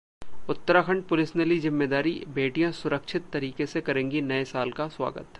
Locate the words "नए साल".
4.21-4.71